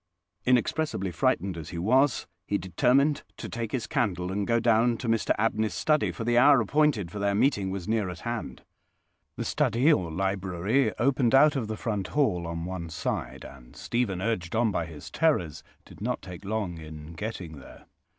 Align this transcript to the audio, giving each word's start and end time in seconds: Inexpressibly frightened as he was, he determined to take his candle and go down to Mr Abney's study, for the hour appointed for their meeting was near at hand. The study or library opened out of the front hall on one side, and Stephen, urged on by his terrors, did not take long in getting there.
Inexpressibly 0.45 1.11
frightened 1.11 1.57
as 1.57 1.69
he 1.69 1.77
was, 1.77 2.25
he 2.47 2.57
determined 2.57 3.21
to 3.37 3.47
take 3.47 3.71
his 3.71 3.85
candle 3.85 4.31
and 4.31 4.47
go 4.47 4.59
down 4.59 4.97
to 4.97 5.07
Mr 5.07 5.29
Abney's 5.37 5.75
study, 5.75 6.11
for 6.11 6.23
the 6.23 6.39
hour 6.39 6.59
appointed 6.59 7.11
for 7.11 7.19
their 7.19 7.35
meeting 7.35 7.69
was 7.69 7.87
near 7.87 8.09
at 8.09 8.21
hand. 8.21 8.63
The 9.35 9.45
study 9.45 9.93
or 9.93 10.11
library 10.11 10.91
opened 10.97 11.35
out 11.35 11.55
of 11.55 11.67
the 11.67 11.77
front 11.77 12.07
hall 12.07 12.47
on 12.47 12.65
one 12.65 12.89
side, 12.89 13.45
and 13.45 13.75
Stephen, 13.75 14.23
urged 14.23 14.55
on 14.55 14.71
by 14.71 14.87
his 14.87 15.11
terrors, 15.11 15.63
did 15.85 16.01
not 16.01 16.23
take 16.23 16.45
long 16.45 16.79
in 16.79 17.13
getting 17.13 17.59
there. 17.59 17.85